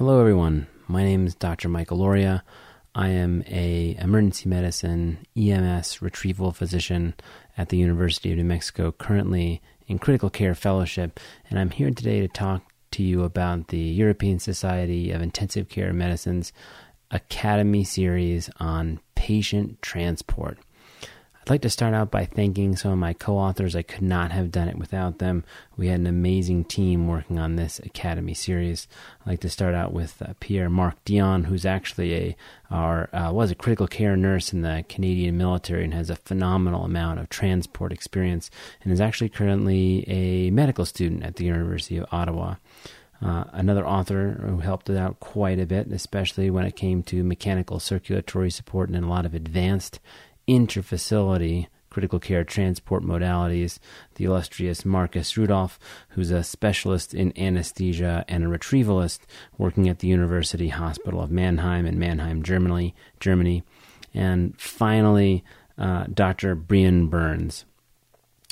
[0.00, 0.66] Hello, everyone.
[0.88, 1.68] My name is Dr.
[1.68, 2.40] Michael Lauria.
[2.94, 7.12] I am a emergency medicine EMS retrieval physician
[7.58, 11.20] at the University of New Mexico, currently in critical care fellowship,
[11.50, 15.92] and I'm here today to talk to you about the European Society of Intensive Care
[15.92, 16.54] Medicine's
[17.10, 20.56] Academy series on patient transport.
[21.50, 23.74] I'd like to start out by thanking some of my co authors.
[23.74, 25.42] I could not have done it without them.
[25.76, 28.86] We had an amazing team working on this Academy series.
[29.22, 32.36] I'd like to start out with uh, Pierre Marc Dion, who's actually a
[32.70, 36.84] our uh, was a critical care nurse in the Canadian military and has a phenomenal
[36.84, 38.48] amount of transport experience,
[38.84, 42.54] and is actually currently a medical student at the University of Ottawa.
[43.20, 47.22] Uh, another author who helped it out quite a bit, especially when it came to
[47.22, 50.00] mechanical circulatory support and a lot of advanced
[50.50, 53.78] interfacility critical care transport modalities,
[54.14, 55.78] the illustrious Marcus Rudolph,
[56.10, 59.20] who's a specialist in anesthesia and a retrievalist
[59.58, 62.94] working at the University Hospital of Mannheim in Mannheim, Germany.
[63.18, 63.64] Germany.
[64.14, 65.44] And finally,
[65.76, 66.54] uh, Dr.
[66.54, 67.64] Brian Burns,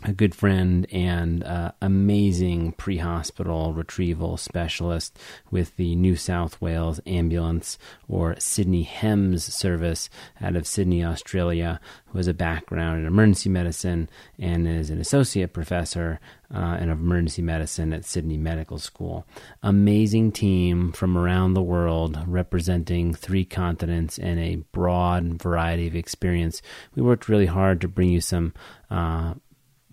[0.04, 5.18] a good friend and uh, amazing pre hospital retrieval specialist
[5.50, 10.08] with the New South Wales Ambulance or Sydney HEMS service
[10.40, 15.52] out of Sydney, Australia, who has a background in emergency medicine and is an associate
[15.52, 16.20] professor
[16.54, 19.26] uh, in emergency medicine at Sydney Medical School.
[19.64, 26.62] Amazing team from around the world representing three continents and a broad variety of experience.
[26.94, 28.54] We worked really hard to bring you some.
[28.88, 29.34] Uh,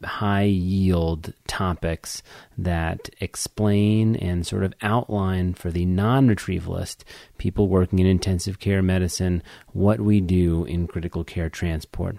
[0.04, 2.22] high yield topics
[2.58, 7.04] that explain and sort of outline for the non retrievalist,
[7.38, 9.42] people working in intensive care medicine,
[9.74, 12.18] what we do in critical care transport.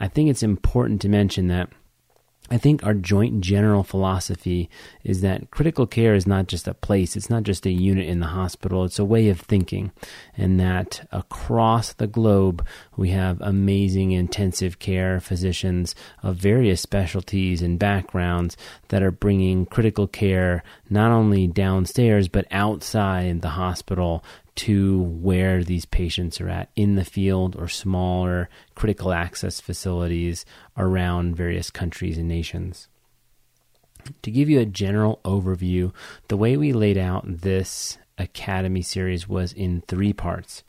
[0.00, 1.70] I think it's important to mention that
[2.50, 4.68] I think our joint general philosophy
[5.02, 8.20] is that critical care is not just a place, it's not just a unit in
[8.20, 9.92] the hospital, it's a way of thinking.
[10.36, 12.66] And that across the globe,
[12.98, 20.06] we have amazing intensive care physicians of various specialties and backgrounds that are bringing critical
[20.06, 24.22] care not only downstairs, but outside the hospital
[24.56, 30.44] to where these patients are at in the field or smaller critical access facilities
[30.76, 32.88] around various countries and nations.
[34.22, 35.92] To give you a general overview,
[36.28, 40.62] the way we laid out this Academy series was in three parts.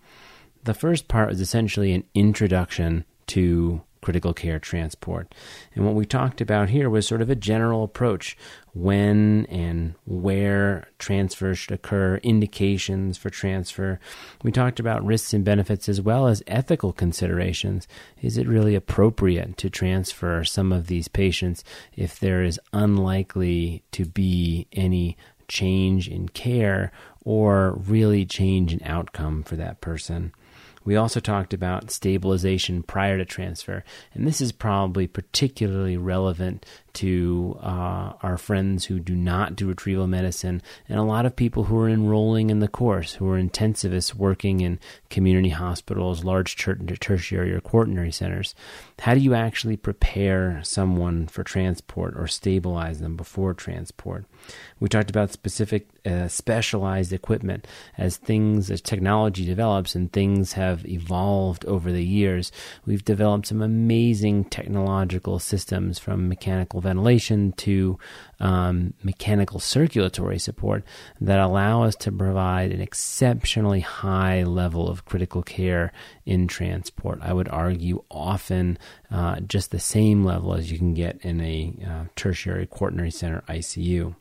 [0.64, 5.34] The first part was essentially an introduction to critical care transport.
[5.74, 8.38] And what we talked about here was sort of a general approach
[8.76, 14.00] when and where transfers should occur, indications for transfer.
[14.44, 17.88] We talked about risks and benefits as well as ethical considerations.
[18.22, 21.64] Is it really appropriate to transfer some of these patients
[21.96, 26.92] if there is unlikely to be any change in care
[27.24, 30.34] or really change in outcome for that person?
[30.84, 33.84] We also talked about stabilization prior to transfer,
[34.14, 36.64] and this is probably particularly relevant
[36.96, 41.66] to uh, our friends who do not do retrieval medicine, and a lot of people
[41.66, 44.80] who are enrolling in the course, who are intensivists working in
[45.10, 48.56] community hospitals, large ter- tertiary or quaternary centers.
[49.00, 54.26] How do you actually prepare someone for transport or stabilize them before transport?
[54.80, 57.68] We talked about specific uh, specialized equipment
[57.98, 62.52] as things, as technology develops and things have evolved over the years.
[62.86, 67.98] We've developed some amazing technological systems from mechanical ventilation to
[68.40, 70.84] um, mechanical circulatory support
[71.20, 75.92] that allow us to provide an exceptionally high level of critical care
[76.26, 77.20] in transport.
[77.22, 78.78] I would argue often
[79.10, 83.44] uh, just the same level as you can get in a uh, tertiary quaternary center
[83.50, 84.16] ICU.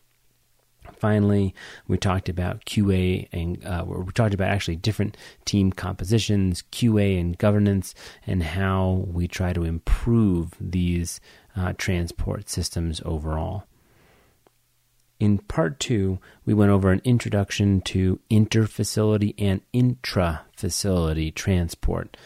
[0.93, 1.55] Finally,
[1.89, 7.37] we talked about QA and uh, we talked about actually different team compositions, QA and
[7.39, 7.95] governance,
[8.27, 11.21] and how we try to improve these
[11.57, 13.65] uh, transport systems overall.
[15.21, 22.17] In part two, we went over an introduction to interfacility and intra-facility transport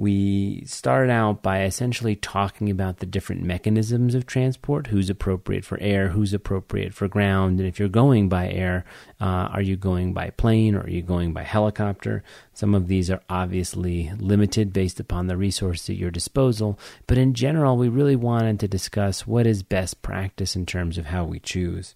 [0.00, 5.78] we started out by essentially talking about the different mechanisms of transport who's appropriate for
[5.78, 8.86] air, who's appropriate for ground, and if you're going by air,
[9.20, 12.24] uh, are you going by plane or are you going by helicopter?
[12.54, 17.34] Some of these are obviously limited based upon the resources at your disposal, but in
[17.34, 21.40] general, we really wanted to discuss what is best practice in terms of how we
[21.40, 21.94] choose.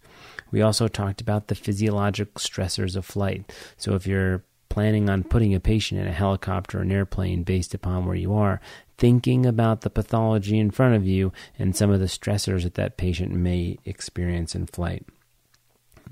[0.51, 3.51] We also talked about the physiologic stressors of flight.
[3.79, 4.43] So if you're
[4.75, 8.35] planning on putting a patient in a helicopter or an airplane based upon where you
[8.35, 8.61] are,
[8.99, 12.97] thinking about the pathology in front of you and some of the stressors that that
[12.97, 15.07] patient may experience in flight.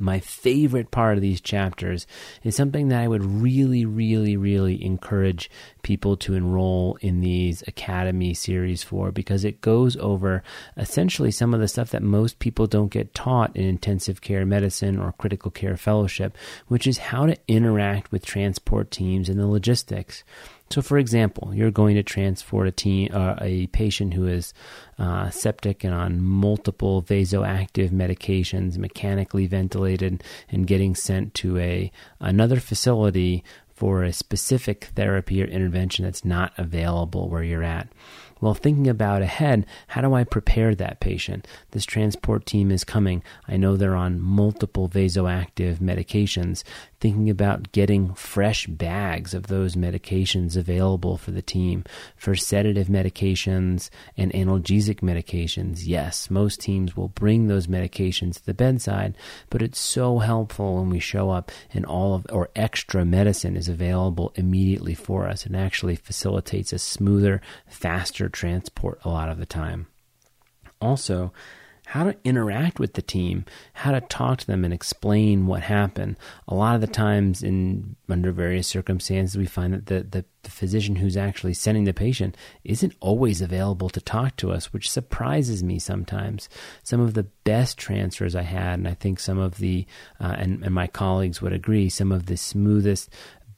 [0.02, 2.06] My favorite part of these chapters
[2.42, 5.48] is something that I would really, really, really encourage
[5.82, 10.42] people to enroll in these academy series for because it goes over
[10.76, 14.98] essentially some of the stuff that most people don't get taught in intensive care medicine
[14.98, 20.24] or critical care fellowship, which is how to interact with transport teams and the logistics.
[20.72, 24.54] So, for example, you're going to transport a team, uh, a patient who is
[24.98, 32.58] uh, septic and on multiple vasoactive medications, mechanically ventilated, and getting sent to a another
[32.58, 37.88] facility for a specific therapy or intervention that's not available where you're at.
[38.42, 41.46] Well, thinking about ahead, how do I prepare that patient?
[41.70, 43.22] This transport team is coming.
[43.46, 46.64] I know they're on multiple vasoactive medications.
[46.98, 51.84] Thinking about getting fresh bags of those medications available for the team.
[52.16, 58.54] For sedative medications and analgesic medications, yes, most teams will bring those medications to the
[58.54, 59.16] bedside,
[59.50, 63.68] but it's so helpful when we show up and all of or extra medicine is
[63.68, 69.46] available immediately for us and actually facilitates a smoother, faster transport a lot of the
[69.46, 69.86] time.
[70.80, 71.32] Also,
[71.92, 73.44] how to interact with the team,
[73.74, 76.16] how to talk to them and explain what happened.
[76.48, 80.50] A lot of the times, in under various circumstances, we find that the, the, the,
[80.50, 85.62] physician who's actually sending the patient isn't always available to talk to us, which surprises
[85.62, 86.48] me sometimes.
[86.82, 89.84] Some of the best transfers I had, and I think some of the
[90.18, 93.10] uh, and, and my colleagues would agree, some of the smoothest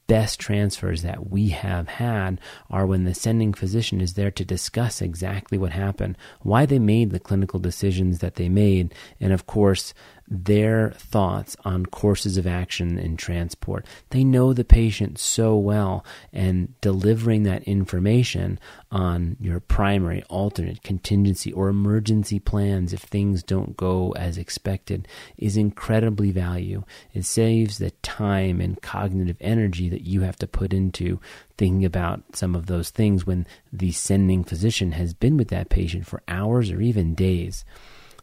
[0.07, 2.41] best transfers that we have had
[2.71, 7.11] are when the sending physician is there to discuss exactly what happened, why they made
[7.11, 9.95] the clinical decisions that they made, and of course,
[10.27, 13.87] their thoughts on courses of action in transport.
[14.11, 18.59] They know the patient so well, and delivering that information
[18.91, 25.07] on your primary, alternate, contingency, or emergency plans if things don't go as expected
[25.37, 26.85] is incredibly value.
[27.13, 31.21] It saves the time and cognitive energy that you have to put into
[31.57, 36.07] thinking about some of those things when the sending physician has been with that patient
[36.07, 37.65] for hours or even days.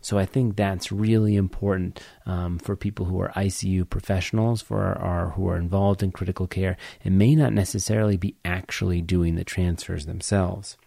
[0.02, 4.98] So I think that's really important um, for people who are ICU professionals, for our,
[4.98, 6.76] our, who are involved in critical care,
[7.06, 10.78] and may not necessarily be actually doing the transfers themselves.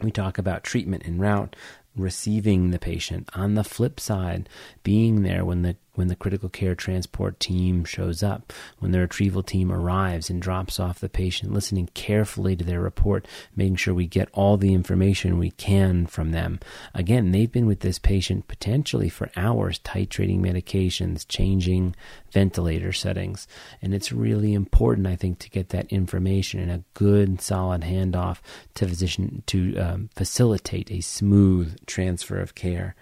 [0.00, 1.54] We talk about treatment en route,
[1.94, 3.28] receiving the patient.
[3.34, 4.48] On the flip side,
[4.82, 9.42] being there when the when the critical care transport team shows up, when the retrieval
[9.42, 14.06] team arrives and drops off the patient, listening carefully to their report, making sure we
[14.06, 16.58] get all the information we can from them.
[16.94, 21.94] Again, they've been with this patient potentially for hours, titrating medications, changing
[22.30, 23.46] ventilator settings.
[23.82, 28.38] And it's really important, I think, to get that information and a good, solid handoff
[28.74, 32.94] to physician to um, facilitate a smooth transfer of care.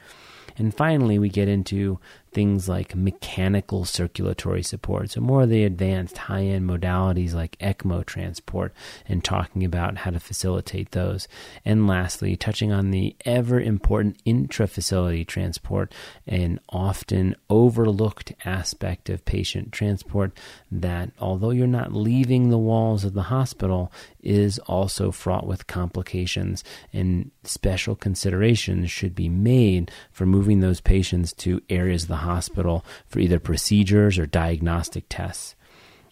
[0.56, 1.98] And finally, we get into
[2.32, 5.10] things like mechanical circulatory support.
[5.10, 8.72] So, more of the advanced high end modalities like ECMO transport
[9.06, 11.28] and talking about how to facilitate those.
[11.64, 15.92] And lastly, touching on the ever important intra facility transport,
[16.26, 20.32] an often overlooked aspect of patient transport
[20.70, 23.92] that, although you're not leaving the walls of the hospital,
[24.22, 26.62] is also fraught with complications
[26.92, 32.84] and special considerations should be made for moving those patients to areas of the hospital
[33.06, 35.54] for either procedures or diagnostic tests.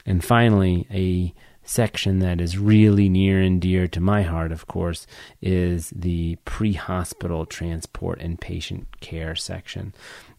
[0.04, 1.34] And finally, a
[1.68, 5.06] section that is really near and dear to my heart, of course,
[5.42, 9.92] is the pre hospital transport and patient care section.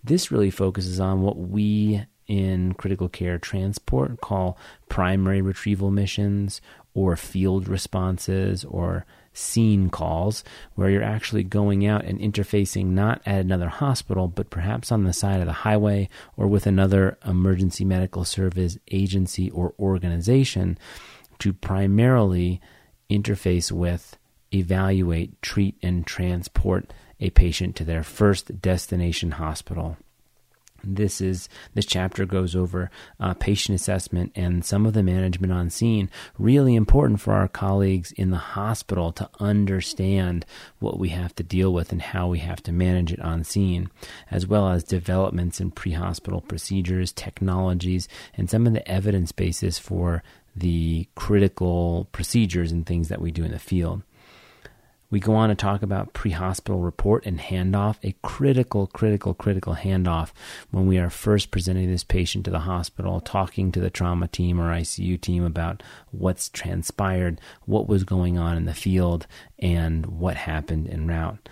[0.04, 4.58] This really focuses on what we in critical care transport call
[4.88, 6.62] primary retrieval missions
[6.94, 10.44] or field responses or scene calls
[10.76, 15.14] where you're actually going out and interfacing not at another hospital, but perhaps on the
[15.14, 20.78] side of the highway or with another emergency medical service agency or organization
[21.40, 22.60] to primarily
[23.10, 24.18] interface with,
[24.54, 29.98] evaluate, treat, and transport a patient to their first destination hospital.
[30.84, 35.70] This is this chapter goes over uh, patient assessment and some of the management on
[35.70, 36.10] scene.
[36.38, 40.46] Really important for our colleagues in the hospital to understand
[40.80, 43.90] what we have to deal with and how we have to manage it on scene,
[44.32, 50.24] as well as developments in pre-hospital procedures, technologies, and some of the evidence basis for
[50.56, 54.02] the critical procedures and things that we do in the field.
[55.12, 59.76] We go on to talk about pre hospital report and handoff, a critical, critical, critical
[59.76, 60.32] handoff
[60.70, 64.62] when we are first presenting this patient to the hospital, talking to the trauma team
[64.62, 69.26] or ICU team about what's transpired, what was going on in the field,
[69.58, 71.50] and what happened en route.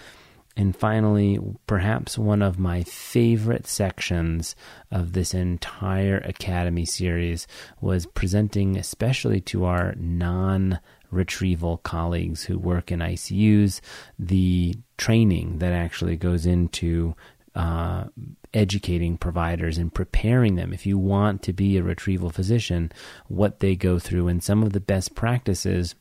[0.58, 4.56] And finally, perhaps one of my favorite sections
[4.90, 7.46] of this entire Academy series
[7.80, 10.80] was presenting, especially to our non
[11.12, 13.82] retrieval colleagues who work in ICUs,
[14.18, 17.16] the training that actually goes into
[17.54, 18.06] uh,
[18.52, 20.74] educating providers and preparing them.
[20.74, 22.92] If you want to be a retrieval physician,
[23.28, 25.94] what they go through and some of the best practices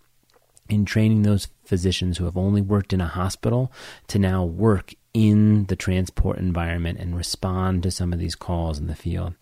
[0.69, 3.73] in training those physicians who have only worked in a hospital
[4.09, 8.87] to now work in the transport environment and respond to some of these calls in
[8.87, 9.35] the field.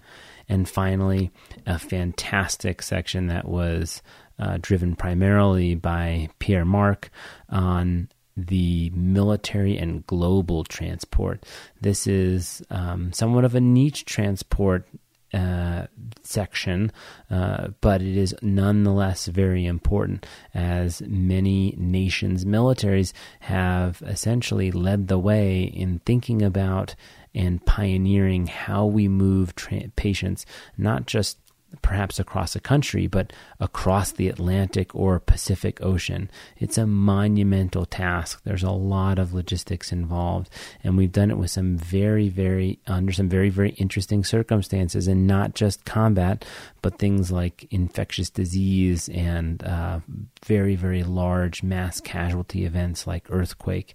[0.49, 1.31] And finally,
[1.67, 4.03] a fantastic section that was
[4.39, 7.11] uh, driven primarily by Pierre Marc
[7.49, 11.45] on the military and global transport.
[11.81, 14.89] This is um, somewhat of a niche transport
[15.35, 15.87] uh,
[16.23, 16.93] section,
[17.31, 25.19] uh, but it is nonetheless very important as many nations' militaries have essentially led the
[25.19, 26.95] way in thinking about
[27.35, 30.47] and pioneering how we move tra- patients,
[30.79, 31.39] not just
[31.83, 36.31] perhaps across a country, but across the Atlantic or Pacific Ocean.
[36.57, 38.41] It's a monumental task.
[38.45, 40.51] There's a lot of logistics involved,
[40.83, 45.27] and we've done it with some very, very, under some very, very interesting circumstances, and
[45.27, 46.45] not just combat,
[46.85, 50.01] but things like infectious disease and uh,
[50.45, 53.95] very, very large mass casualty events like earthquake.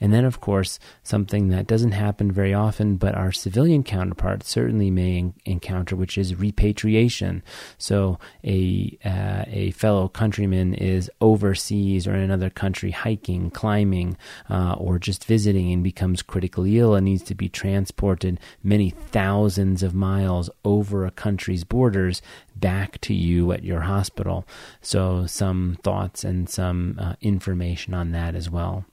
[0.00, 4.88] And then, of course, something that doesn't happen very often, but our civilian counterparts certainly
[4.88, 7.42] may encounter, which is repatriation.
[7.76, 14.16] So, a uh, a fellow countryman is overseas or in another country hiking, climbing,
[14.48, 19.82] uh, or just visiting, and becomes critically ill and needs to be transported many thousands
[19.82, 22.22] of miles over a country's borders
[22.56, 24.46] back to you at your hospital.
[24.80, 28.84] So, some thoughts and some uh, information on that as well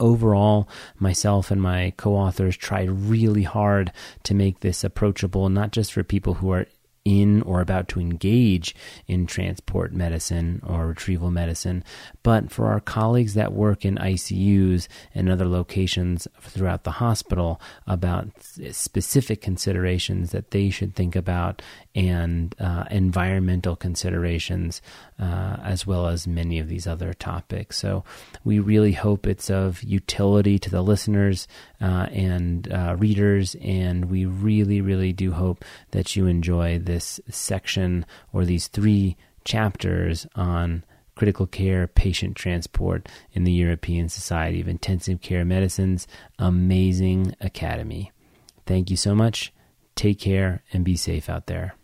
[0.00, 0.68] overall,
[0.98, 3.92] myself and my co authors tried really hard
[4.24, 6.66] to make this approachable, not just for people who are
[7.04, 8.74] in or about to engage
[9.08, 11.82] in transport medicine or retrieval medicine,
[12.22, 18.28] but for our colleagues that work in ICUs and other locations throughout the hospital about
[18.70, 21.60] specific considerations that they should think about
[21.94, 24.80] and uh, environmental considerations,
[25.18, 27.76] uh, as well as many of these other topics.
[27.78, 28.04] So,
[28.44, 31.46] we really hope it's of utility to the listeners
[31.80, 38.06] uh, and uh, readers, and we really, really do hope that you enjoy this section
[38.32, 40.84] or these three chapters on
[41.14, 46.06] critical care patient transport in the European Society of Intensive Care Medicine's
[46.38, 48.10] amazing academy.
[48.66, 49.52] Thank you so much.
[49.94, 51.74] Take care and be safe out there.